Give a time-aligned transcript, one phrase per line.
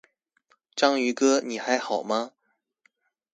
[0.75, 2.31] 章魚哥，你還好嗎？